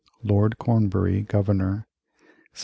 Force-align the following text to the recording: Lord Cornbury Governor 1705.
Lord 0.23 0.57
Cornbury 0.57 1.21
Governor 1.21 1.85
1705. 2.55 2.59